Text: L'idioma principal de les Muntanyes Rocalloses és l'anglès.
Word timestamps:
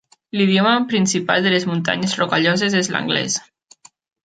L'idioma 0.39 0.71
principal 0.93 1.45
de 1.47 1.51
les 1.55 1.67
Muntanyes 1.73 2.17
Rocalloses 2.23 2.81
és 2.83 2.93
l'anglès. 2.97 3.39